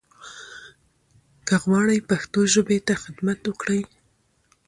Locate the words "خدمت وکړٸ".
3.03-3.79